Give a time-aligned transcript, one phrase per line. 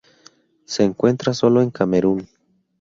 [0.65, 2.27] Se encuentra sólo en Camerún.